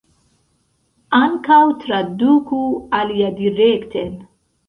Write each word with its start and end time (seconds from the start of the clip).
Ankaŭ 1.17 1.59
traduku 1.83 2.61
aliadirekten. 3.01 4.11